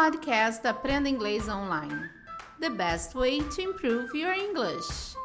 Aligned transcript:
podcast 0.00 0.64
Aprenda 0.64 1.08
Inglês 1.08 1.48
Online. 1.48 2.08
The 2.60 2.70
best 2.70 3.16
way 3.16 3.40
to 3.40 3.60
improve 3.60 4.16
your 4.16 4.32
English. 4.32 5.16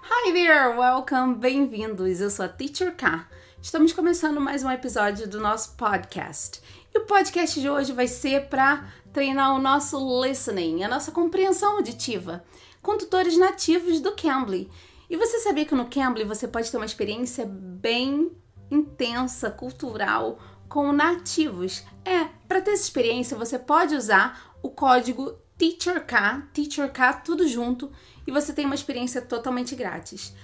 Hi 0.00 0.32
there, 0.32 0.78
welcome, 0.78 1.34
bem-vindos. 1.34 2.20
Eu 2.20 2.30
sou 2.30 2.44
a 2.44 2.48
Teacher 2.48 2.94
K. 2.94 3.26
Estamos 3.60 3.92
começando 3.92 4.40
mais 4.40 4.62
um 4.62 4.70
episódio 4.70 5.28
do 5.28 5.40
nosso 5.40 5.74
podcast. 5.76 6.62
E 6.94 6.98
o 7.00 7.04
podcast 7.04 7.60
de 7.60 7.68
hoje 7.68 7.92
vai 7.92 8.06
ser 8.06 8.48
para 8.48 8.88
treinar 9.12 9.56
o 9.56 9.60
nosso 9.60 9.98
listening, 10.22 10.84
a 10.84 10.88
nossa 10.88 11.10
compreensão 11.10 11.78
auditiva, 11.78 12.44
com 12.80 12.96
tutores 12.96 13.36
nativos 13.36 14.00
do 14.00 14.12
Cambly. 14.12 14.70
E 15.10 15.16
você 15.16 15.40
sabia 15.40 15.66
que 15.66 15.74
no 15.74 15.90
Cambly 15.90 16.22
você 16.22 16.46
pode 16.46 16.70
ter 16.70 16.76
uma 16.76 16.86
experiência 16.86 17.44
bem 17.44 18.30
intensa, 18.70 19.50
cultural, 19.50 20.38
com 20.68 20.92
nativos. 20.92 21.82
É, 22.04 22.28
para 22.52 22.60
ter 22.60 22.72
essa 22.72 22.82
experiência, 22.82 23.34
você 23.34 23.58
pode 23.58 23.94
usar 23.94 24.54
o 24.62 24.68
código 24.68 25.38
TEACHERK, 25.56 26.48
TEACHERK 26.52 27.24
tudo 27.24 27.48
junto, 27.48 27.90
e 28.26 28.30
você 28.30 28.52
tem 28.52 28.66
uma 28.66 28.74
experiência 28.74 29.22
totalmente 29.22 29.74
grátis. 29.74 30.34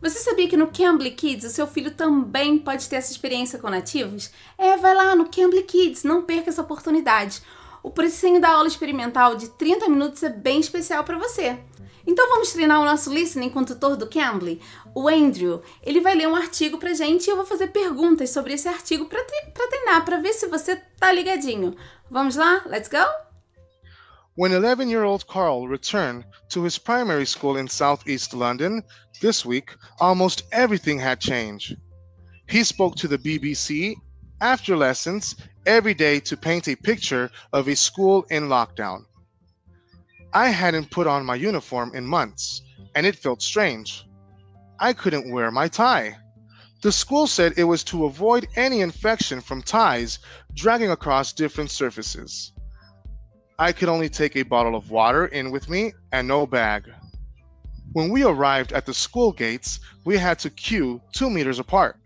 Você 0.00 0.18
sabia 0.18 0.48
que 0.48 0.56
no 0.56 0.68
Cambly 0.68 1.10
Kids 1.10 1.44
o 1.44 1.54
seu 1.54 1.66
filho 1.66 1.90
também 1.90 2.58
pode 2.58 2.88
ter 2.88 2.96
essa 2.96 3.12
experiência 3.12 3.58
com 3.58 3.68
nativos? 3.68 4.30
É, 4.56 4.78
vai 4.78 4.94
lá 4.94 5.14
no 5.14 5.28
Cambly 5.28 5.64
Kids, 5.64 6.04
não 6.04 6.22
perca 6.22 6.48
essa 6.48 6.62
oportunidade. 6.62 7.42
O 7.82 7.90
precinho 7.90 8.40
da 8.40 8.48
aula 8.48 8.66
experimental 8.66 9.36
de 9.36 9.50
30 9.50 9.90
minutos 9.90 10.22
é 10.22 10.30
bem 10.30 10.60
especial 10.60 11.04
para 11.04 11.18
você. 11.18 11.58
Então 12.06 12.28
vamos 12.28 12.52
treinar 12.52 12.80
o 12.80 12.84
nosso 12.84 13.12
listening 13.12 13.50
com 13.50 13.60
o 13.60 13.64
tutor 13.64 13.96
do 13.96 14.08
Cambly, 14.08 14.60
o 14.94 15.08
Andrew. 15.08 15.62
Ele 15.82 16.00
vai 16.00 16.14
ler 16.14 16.28
um 16.28 16.36
artigo 16.36 16.78
pra 16.78 16.94
gente 16.94 17.26
e 17.26 17.30
eu 17.30 17.36
vou 17.36 17.46
fazer 17.46 17.68
perguntas 17.68 18.30
sobre 18.30 18.54
esse 18.54 18.68
artigo 18.68 19.06
para 19.06 19.24
treinar, 19.24 20.04
para 20.04 20.20
ver 20.20 20.32
se 20.32 20.46
você 20.46 20.76
tá 20.98 21.12
ligadinho. 21.12 21.76
Vamos 22.10 22.36
lá? 22.36 22.62
Let's 22.66 22.88
go? 22.88 23.04
When 24.36 24.52
11 24.52 24.88
year 24.88 25.02
old 25.02 25.26
Carl 25.26 25.66
returned 25.66 26.24
to 26.50 26.64
his 26.64 26.78
primary 26.78 27.26
school 27.26 27.56
in 27.56 27.66
southeast 27.66 28.32
London 28.32 28.84
this 29.20 29.44
week, 29.44 29.74
almost 29.98 30.44
everything 30.52 31.00
had 31.00 31.18
changed. 31.20 31.76
He 32.48 32.62
spoke 32.62 32.94
to 32.96 33.08
the 33.08 33.18
BBC 33.18 33.96
after 34.40 34.76
lessons 34.76 35.34
every 35.66 35.92
day 35.92 36.20
to 36.20 36.36
paint 36.36 36.68
a 36.68 36.76
picture 36.76 37.30
of 37.52 37.66
a 37.66 37.74
school 37.74 38.24
in 38.30 38.48
lockdown. 38.48 39.04
I 40.32 40.48
hadn't 40.50 40.90
put 40.90 41.06
on 41.06 41.24
my 41.24 41.34
uniform 41.34 41.94
in 41.94 42.06
months, 42.06 42.62
and 42.94 43.06
it 43.06 43.16
felt 43.16 43.42
strange. 43.42 44.06
I 44.78 44.92
couldn't 44.92 45.32
wear 45.32 45.50
my 45.50 45.68
tie. 45.68 46.16
The 46.82 46.92
school 46.92 47.26
said 47.26 47.54
it 47.56 47.64
was 47.64 47.82
to 47.84 48.04
avoid 48.04 48.46
any 48.54 48.80
infection 48.80 49.40
from 49.40 49.62
ties 49.62 50.18
dragging 50.54 50.90
across 50.90 51.32
different 51.32 51.70
surfaces. 51.70 52.52
I 53.58 53.72
could 53.72 53.88
only 53.88 54.08
take 54.08 54.36
a 54.36 54.42
bottle 54.44 54.76
of 54.76 54.90
water 54.90 55.26
in 55.26 55.50
with 55.50 55.68
me 55.68 55.92
and 56.12 56.28
no 56.28 56.46
bag. 56.46 56.84
When 57.92 58.10
we 58.10 58.22
arrived 58.22 58.72
at 58.72 58.86
the 58.86 58.94
school 58.94 59.32
gates, 59.32 59.80
we 60.04 60.18
had 60.18 60.38
to 60.40 60.50
queue 60.50 61.00
two 61.12 61.30
meters 61.30 61.58
apart. 61.58 61.96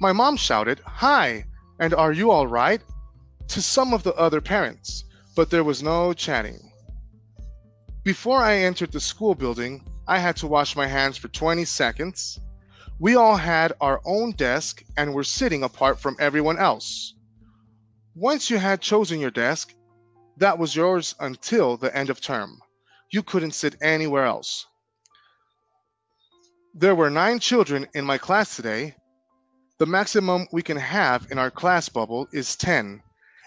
My 0.00 0.12
mom 0.12 0.36
shouted, 0.36 0.80
Hi, 0.84 1.44
and 1.78 1.94
are 1.94 2.12
you 2.12 2.30
all 2.30 2.46
right? 2.46 2.82
to 3.48 3.62
some 3.62 3.92
of 3.92 4.02
the 4.02 4.14
other 4.14 4.40
parents, 4.40 5.04
but 5.36 5.50
there 5.50 5.64
was 5.64 5.82
no 5.82 6.12
chatting. 6.12 6.63
Before 8.04 8.42
I 8.42 8.58
entered 8.58 8.92
the 8.92 9.00
school 9.00 9.34
building, 9.34 9.82
I 10.06 10.18
had 10.18 10.36
to 10.36 10.46
wash 10.46 10.76
my 10.76 10.86
hands 10.86 11.16
for 11.16 11.28
20 11.28 11.64
seconds. 11.64 12.38
We 12.98 13.16
all 13.16 13.36
had 13.36 13.72
our 13.80 14.02
own 14.04 14.32
desk 14.32 14.82
and 14.98 15.14
were 15.14 15.24
sitting 15.24 15.62
apart 15.62 15.98
from 15.98 16.18
everyone 16.20 16.58
else. 16.58 17.14
Once 18.14 18.50
you 18.50 18.58
had 18.58 18.82
chosen 18.82 19.20
your 19.20 19.30
desk, 19.30 19.72
that 20.36 20.58
was 20.58 20.76
yours 20.76 21.14
until 21.18 21.78
the 21.78 21.96
end 21.96 22.10
of 22.10 22.20
term. 22.20 22.60
You 23.10 23.22
couldn't 23.22 23.52
sit 23.52 23.76
anywhere 23.80 24.26
else. 24.26 24.66
There 26.74 26.94
were 26.94 27.08
nine 27.08 27.38
children 27.38 27.88
in 27.94 28.04
my 28.04 28.18
class 28.18 28.54
today. 28.54 28.96
The 29.78 29.86
maximum 29.86 30.46
we 30.52 30.62
can 30.62 30.76
have 30.76 31.26
in 31.30 31.38
our 31.38 31.50
class 31.50 31.88
bubble 31.88 32.28
is 32.32 32.54
10 32.54 33.02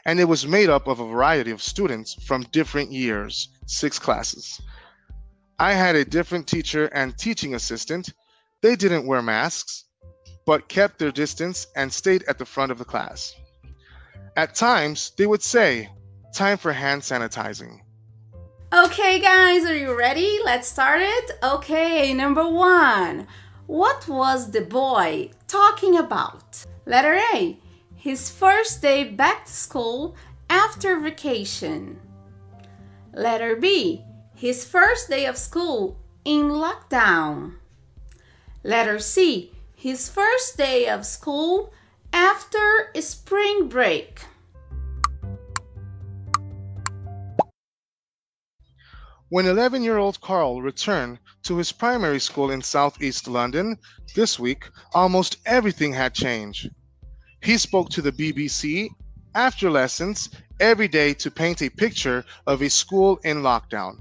and 0.07 0.21
it 0.21 0.25
was 0.25 0.47
made 0.47 0.69
up 0.69 0.87
of 0.87 1.01
a 1.01 1.05
variety 1.05 1.51
of 1.51 1.61
students 1.61 2.13
from 2.23 2.43
different 2.53 2.91
years, 2.91 3.49
six 3.65 3.99
classes. 3.99 4.59
I 5.59 5.73
had 5.73 5.97
a 5.97 6.05
different 6.05 6.47
teacher 6.47 6.85
and 6.93 7.17
teaching 7.17 7.55
assistant. 7.55 8.13
They 8.61 8.77
didn't 8.77 9.05
wear 9.05 9.21
masks, 9.21 9.83
but 10.45 10.69
kept 10.69 10.97
their 10.97 11.11
distance 11.11 11.67
and 11.75 11.91
stayed 11.91 12.23
at 12.23 12.37
the 12.37 12.45
front 12.45 12.71
of 12.71 12.77
the 12.77 12.85
class. 12.85 13.35
At 14.37 14.55
times, 14.55 15.11
they 15.17 15.27
would 15.27 15.43
say, 15.43 15.89
Time 16.33 16.57
for 16.57 16.71
hand 16.71 17.01
sanitizing. 17.01 17.81
Okay, 18.71 19.19
guys, 19.19 19.65
are 19.65 19.75
you 19.75 19.97
ready? 19.97 20.39
Let's 20.45 20.67
start 20.67 21.01
it. 21.01 21.31
Okay, 21.41 22.13
number 22.13 22.47
one. 22.47 23.27
What 23.65 24.07
was 24.07 24.51
the 24.51 24.61
boy 24.61 25.31
talking 25.47 25.97
about? 25.97 26.65
Letter 26.85 27.19
A 27.33 27.57
his 27.97 28.29
first 28.29 28.79
day 28.81 29.03
back 29.03 29.45
to 29.45 29.51
school 29.51 30.15
after 30.49 30.99
vacation. 30.99 31.99
Letter 33.11 33.55
B, 33.55 34.05
his 34.35 34.63
first 34.63 35.09
day 35.09 35.25
of 35.25 35.35
school 35.35 35.97
in 36.23 36.43
lockdown. 36.49 37.55
Letter 38.63 38.99
C, 38.99 39.51
his 39.75 40.09
first 40.09 40.57
day 40.57 40.87
of 40.87 41.07
school 41.07 41.73
after 42.13 42.91
spring 43.01 43.67
break. 43.67 44.21
When 49.29 49.47
11 49.47 49.83
year 49.83 49.97
old 49.97 50.21
Carl 50.21 50.61
returned 50.61 51.17
to 51.43 51.57
his 51.57 51.71
primary 51.71 52.19
school 52.19 52.51
in 52.51 52.61
southeast 52.61 53.27
London 53.27 53.77
this 54.15 54.37
week, 54.37 54.69
almost 54.93 55.37
everything 55.45 55.93
had 55.93 56.13
changed. 56.13 56.69
He 57.41 57.57
spoke 57.57 57.89
to 57.89 58.01
the 58.01 58.11
BBC 58.11 58.89
after 59.35 59.69
lessons 59.69 60.29
every 60.59 60.87
day 60.87 61.13
to 61.13 61.31
paint 61.31 61.61
a 61.61 61.69
picture 61.69 62.25
of 62.45 62.61
a 62.61 62.69
school 62.69 63.19
in 63.23 63.37
lockdown. 63.37 63.99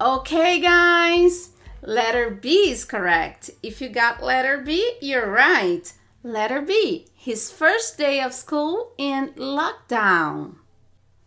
Okay, 0.00 0.60
guys, 0.60 1.50
letter 1.82 2.30
B 2.30 2.70
is 2.70 2.84
correct. 2.84 3.50
If 3.62 3.80
you 3.80 3.88
got 3.88 4.22
letter 4.22 4.58
B, 4.58 4.96
you're 5.00 5.30
right. 5.30 5.92
Letter 6.22 6.62
B, 6.62 7.06
his 7.14 7.50
first 7.50 7.98
day 7.98 8.20
of 8.20 8.32
school 8.32 8.92
in 8.96 9.32
lockdown. 9.34 10.56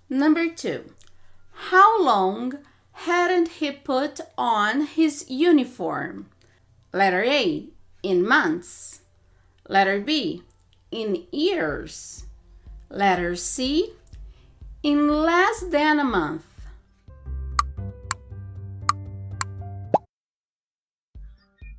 Number 0.09 0.49
two, 0.49 0.93
how 1.51 2.01
long 2.01 2.59
hadn't 2.91 3.49
he 3.59 3.71
put 3.71 4.19
on 4.37 4.81
his 4.87 5.29
uniform? 5.29 6.29
Letter 6.93 7.23
A, 7.23 7.67
in 8.01 8.27
months. 8.27 9.01
Letter 9.67 9.99
B, 9.99 10.43
in 10.91 11.25
years. 11.31 12.25
Letter 12.89 13.35
C, 13.35 13.93
in 14.83 15.07
less 15.07 15.61
than 15.69 15.99
a 15.99 16.03
month. 16.03 16.45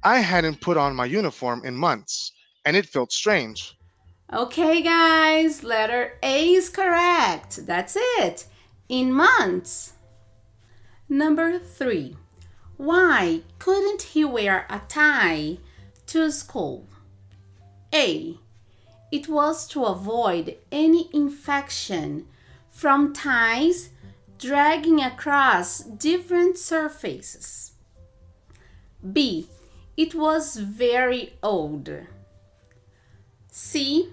I 0.05 0.19
hadn't 0.21 0.61
put 0.61 0.77
on 0.77 0.95
my 0.95 1.07
uniform 1.07 1.63
in 1.65 1.75
months, 1.75 2.33
and 2.65 2.77
it 2.77 2.87
felt 2.87 3.13
strange. 3.13 3.77
Okay, 4.33 4.83
guys, 4.83 5.65
letter 5.65 6.19
A 6.23 6.53
is 6.53 6.69
correct. 6.69 7.67
That's 7.67 7.97
it. 7.97 8.45
In 8.89 9.13
months. 9.13 9.95
Number 11.09 11.59
three. 11.59 12.17
Why 12.77 13.41
couldn't 13.59 14.03
he 14.03 14.25
wear 14.25 14.67
a 14.71 14.81
tie 14.89 15.59
to 16.07 16.31
school? 16.31 16.87
A. 17.93 18.39
It 19.11 19.29
was 19.29 19.67
to 19.69 19.85
avoid 19.85 20.57
any 20.71 21.09
infection 21.15 22.27
from 22.69 23.13
ties 23.13 23.91
dragging 24.39 25.01
across 25.01 25.81
different 25.81 26.59
surfaces. 26.59 27.73
B. 29.13 29.49
It 29.97 30.15
was 30.15 30.57
very 30.57 31.35
old. 31.43 31.91
C. 33.51 34.11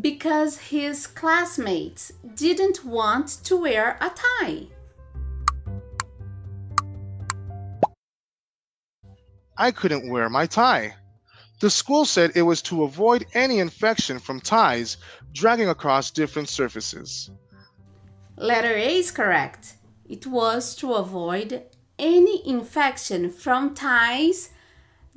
Because 0.00 0.58
his 0.58 1.06
classmates 1.06 2.12
didn't 2.34 2.84
want 2.84 3.28
to 3.44 3.56
wear 3.56 3.98
a 4.00 4.10
tie. 4.10 4.68
I 9.56 9.72
couldn't 9.72 10.08
wear 10.08 10.28
my 10.28 10.46
tie. 10.46 10.97
The 11.60 11.70
school 11.70 12.04
said 12.04 12.32
it 12.34 12.42
was 12.42 12.62
to 12.62 12.84
avoid 12.84 13.26
any 13.34 13.58
infection 13.58 14.20
from 14.20 14.40
ties 14.40 14.96
dragging 15.32 15.68
across 15.68 16.10
different 16.10 16.48
surfaces. 16.48 17.30
Letter 18.36 18.74
A 18.74 18.98
is 18.98 19.10
correct. 19.10 19.74
It 20.08 20.26
was 20.26 20.76
to 20.76 20.94
avoid 20.94 21.64
any 21.98 22.46
infection 22.48 23.30
from 23.30 23.74
ties 23.74 24.50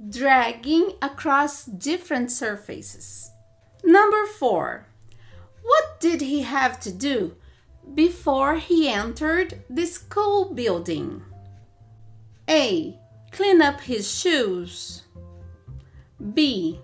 dragging 0.10 0.94
across 1.02 1.66
different 1.66 2.32
surfaces. 2.32 3.30
Number 3.84 4.26
four. 4.26 4.88
What 5.62 6.00
did 6.00 6.22
he 6.22 6.42
have 6.42 6.80
to 6.80 6.92
do 6.92 7.36
before 7.94 8.56
he 8.56 8.90
entered 8.90 9.62
the 9.70 9.86
school 9.86 10.54
building? 10.54 11.24
A. 12.50 12.98
Clean 13.32 13.62
up 13.62 13.82
his 13.82 14.12
shoes. 14.12 15.04
B. 16.34 16.80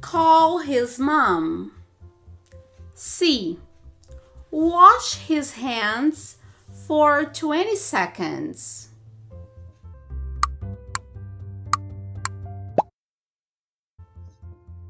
Call 0.00 0.58
his 0.58 0.98
mom. 0.98 1.72
C. 2.94 3.58
Wash 4.50 5.14
his 5.14 5.52
hands 5.52 6.36
for 6.86 7.24
20 7.24 7.74
seconds. 7.76 8.88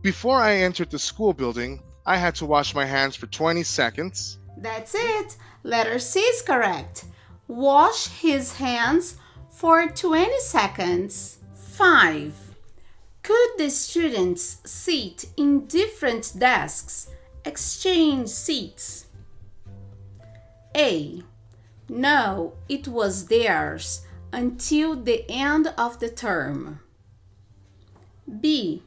Before 0.03 0.41
I 0.41 0.57
entered 0.57 0.91
the 0.91 0.99
school 0.99 1.33
building, 1.33 1.81
I 2.05 2.17
had 2.17 2.35
to 2.37 2.47
wash 2.47 2.75
my 2.75 2.85
hands 2.85 3.17
for 3.17 3.27
20 3.27 3.63
seconds. 3.63 4.39
That's 4.59 4.95
it. 4.95 5.37
Letter 5.63 5.99
C 5.99 6.21
is 6.21 6.43
correct. 6.43 7.05
Wash 7.47 8.09
his 8.09 8.57
hands 8.57 9.17
for 9.51 9.87
20 9.87 10.41
seconds. 10.41 11.39
5. 11.55 12.52
Could 13.23 13.51
the 13.57 13.71
students 13.71 14.59
sit 14.65 15.27
in 15.37 15.67
different 15.67 16.33
desks, 16.39 17.09
exchange 17.45 18.29
seats? 18.29 19.07
A. 20.77 21.23
No, 21.89 22.55
it 22.69 22.89
was 22.89 23.27
theirs 23.27 24.07
until 24.33 24.97
the 24.97 25.25
end 25.31 25.73
of 25.79 26.01
the 26.01 26.09
term. 26.09 26.81
B. 28.41 28.83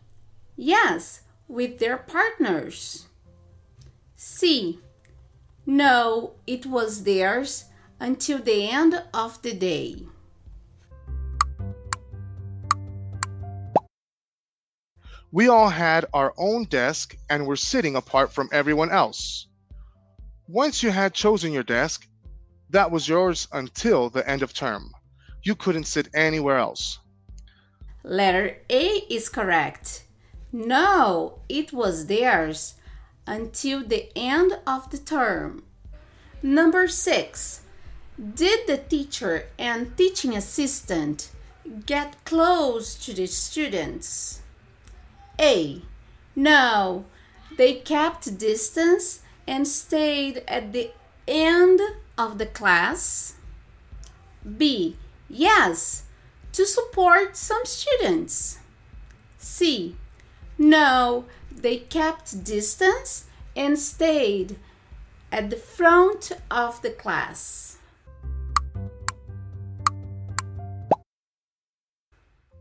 Yes, 0.55 1.21
with 1.47 1.79
their 1.79 1.97
partners. 1.97 3.07
C. 4.15 4.79
No, 5.65 6.33
it 6.47 6.65
was 6.65 7.03
theirs 7.03 7.65
until 7.99 8.39
the 8.39 8.69
end 8.69 9.03
of 9.13 9.41
the 9.41 9.53
day. 9.53 10.03
We 15.35 15.49
all 15.49 15.67
had 15.67 16.05
our 16.13 16.33
own 16.37 16.63
desk 16.63 17.17
and 17.29 17.45
were 17.45 17.57
sitting 17.57 17.97
apart 17.97 18.31
from 18.31 18.47
everyone 18.53 18.89
else. 18.89 19.47
Once 20.47 20.81
you 20.81 20.91
had 20.91 21.13
chosen 21.13 21.51
your 21.51 21.61
desk, 21.61 22.07
that 22.69 22.89
was 22.89 23.09
yours 23.09 23.49
until 23.51 24.09
the 24.09 24.25
end 24.29 24.43
of 24.43 24.53
term. 24.53 24.93
You 25.43 25.53
couldn't 25.53 25.87
sit 25.87 26.07
anywhere 26.13 26.55
else. 26.55 26.99
Letter 28.01 28.59
A 28.69 28.83
is 29.09 29.27
correct. 29.27 30.05
No, 30.53 31.39
it 31.49 31.73
was 31.73 32.05
theirs 32.05 32.75
until 33.27 33.85
the 33.85 34.17
end 34.17 34.57
of 34.65 34.89
the 34.89 34.99
term. 34.99 35.65
Number 36.41 36.87
six. 36.87 37.63
Did 38.17 38.67
the 38.67 38.77
teacher 38.77 39.47
and 39.59 39.97
teaching 39.97 40.33
assistant 40.37 41.29
get 41.85 42.23
close 42.23 42.95
to 43.03 43.13
the 43.13 43.27
students? 43.27 44.39
A. 45.39 45.81
No, 46.35 47.05
they 47.57 47.75
kept 47.75 48.37
distance 48.37 49.21
and 49.47 49.67
stayed 49.67 50.43
at 50.47 50.73
the 50.73 50.91
end 51.27 51.81
of 52.17 52.37
the 52.37 52.45
class. 52.45 53.35
B. 54.57 54.97
Yes, 55.29 56.03
to 56.51 56.65
support 56.65 57.35
some 57.35 57.65
students. 57.65 58.59
C. 59.37 59.95
No, 60.57 61.25
they 61.51 61.77
kept 61.77 62.43
distance 62.43 63.25
and 63.55 63.77
stayed 63.77 64.57
at 65.31 65.49
the 65.49 65.57
front 65.57 66.31
of 66.49 66.81
the 66.81 66.91
class. 66.91 67.74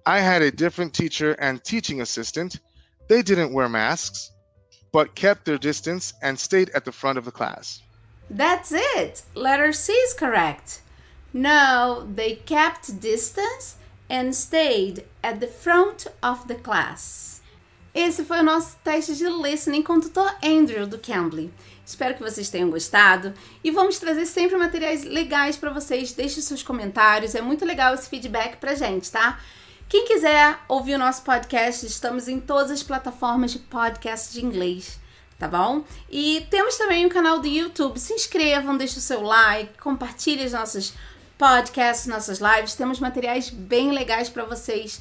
I 0.06 0.20
had 0.20 0.42
a 0.42 0.50
different 0.50 0.92
teacher 0.92 1.32
and 1.38 1.64
teaching 1.64 2.02
assistant. 2.02 2.60
They 3.08 3.22
didn't 3.22 3.54
wear 3.54 3.68
masks, 3.68 4.30
but 4.92 5.14
kept 5.14 5.44
their 5.44 5.58
distance 5.58 6.12
and 6.22 6.38
stayed 6.38 6.70
at 6.74 6.84
the 6.84 6.92
front 6.92 7.18
of 7.18 7.24
the 7.24 7.32
class. 7.32 7.80
That's 8.28 8.72
it. 8.72 9.22
Letter 9.34 9.72
C 9.72 9.92
is 9.92 10.14
correct. 10.14 10.82
No, 11.32 12.06
they 12.14 12.36
kept 12.36 13.00
distance 13.00 13.76
and 14.10 14.34
stayed 14.34 15.04
at 15.22 15.40
the 15.40 15.46
front 15.46 16.06
of 16.22 16.48
the 16.48 16.54
class. 16.54 17.40
Esse 17.94 18.24
foi 18.24 18.40
o 18.40 18.42
nosso 18.42 18.76
teste 18.82 19.16
de 19.16 19.28
listening 19.28 19.82
com 19.82 19.94
o 19.94 20.00
tutor 20.00 20.34
Andrew 20.42 20.86
do 20.86 20.98
Cambly. 20.98 21.52
Espero 21.86 22.14
que 22.14 22.22
vocês 22.22 22.50
tenham 22.50 22.70
gostado 22.70 23.32
e 23.62 23.70
vamos 23.70 23.98
trazer 23.98 24.26
sempre 24.26 24.56
materiais 24.56 25.04
legais 25.04 25.56
para 25.56 25.72
vocês. 25.72 26.12
Deixe 26.12 26.42
seus 26.42 26.62
comentários, 26.62 27.34
é 27.34 27.40
muito 27.40 27.64
legal 27.64 27.94
esse 27.94 28.08
feedback 28.08 28.56
pra 28.56 28.74
gente, 28.74 29.10
tá? 29.10 29.38
Quem 29.88 30.06
quiser 30.06 30.58
ouvir 30.66 30.94
o 30.94 30.98
nosso 30.98 31.22
podcast, 31.22 31.86
estamos 31.86 32.26
em 32.26 32.40
todas 32.40 32.70
as 32.70 32.82
plataformas 32.82 33.52
de 33.52 33.58
podcast 33.58 34.32
de 34.32 34.44
inglês, 34.44 34.98
tá 35.38 35.46
bom? 35.46 35.84
E 36.10 36.46
temos 36.50 36.76
também 36.76 37.06
um 37.06 37.08
canal 37.08 37.38
do 37.38 37.46
YouTube. 37.46 38.00
Se 38.00 38.12
inscrevam, 38.12 38.76
deixe 38.76 38.98
o 38.98 39.02
seu 39.02 39.22
like, 39.22 39.78
compartilhe 39.78 40.42
as 40.42 40.52
nossas 40.52 40.94
podcasts, 41.38 42.06
nossas 42.06 42.40
lives. 42.40 42.74
Temos 42.74 42.98
materiais 42.98 43.50
bem 43.50 43.92
legais 43.92 44.28
para 44.28 44.44
vocês 44.44 45.00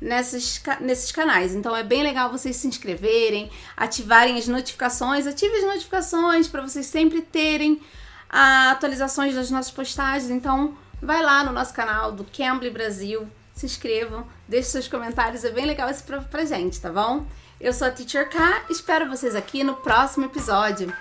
nessas, 0.00 0.60
nesses 0.80 1.12
canais. 1.12 1.54
Então 1.54 1.76
é 1.76 1.84
bem 1.84 2.02
legal 2.02 2.30
vocês 2.30 2.56
se 2.56 2.66
inscreverem, 2.66 3.50
ativarem 3.76 4.38
as 4.38 4.48
notificações, 4.48 5.26
ative 5.26 5.54
as 5.56 5.64
notificações 5.64 6.48
para 6.48 6.62
vocês 6.62 6.86
sempre 6.86 7.20
terem 7.20 7.80
atualizações 8.28 9.34
das 9.34 9.50
nossas 9.50 9.70
postagens. 9.70 10.30
Então 10.30 10.76
vai 11.00 11.22
lá 11.22 11.44
no 11.44 11.52
nosso 11.52 11.74
canal 11.74 12.10
do 12.10 12.24
Cambly 12.24 12.70
Brasil 12.70 13.28
se 13.62 13.66
inscrevam, 13.66 14.26
deixem 14.48 14.72
seus 14.72 14.88
comentários, 14.88 15.44
é 15.44 15.50
bem 15.50 15.64
legal 15.64 15.88
esse 15.88 16.02
pra, 16.02 16.20
pra 16.20 16.44
gente, 16.44 16.80
tá 16.80 16.90
bom? 16.90 17.24
Eu 17.60 17.72
sou 17.72 17.86
a 17.86 17.90
Teacher 17.90 18.28
K, 18.28 18.64
espero 18.68 19.08
vocês 19.08 19.36
aqui 19.36 19.62
no 19.62 19.76
próximo 19.76 20.26
episódio. 20.26 20.92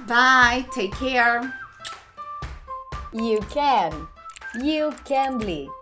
Bye, 0.00 0.64
take 0.74 0.96
care. 0.96 1.52
You 3.12 3.40
can. 3.52 4.08
You 4.62 4.92
can 5.04 5.36
bleed. 5.38 5.75